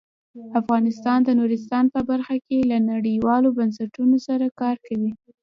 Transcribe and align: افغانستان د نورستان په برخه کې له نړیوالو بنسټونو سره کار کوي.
افغانستان 0.61 1.19
د 1.23 1.29
نورستان 1.39 1.85
په 1.93 1.99
برخه 2.09 2.35
کې 2.47 2.57
له 2.71 2.77
نړیوالو 2.91 3.49
بنسټونو 3.57 4.17
سره 4.27 4.45
کار 4.61 4.75
کوي. 4.87 5.11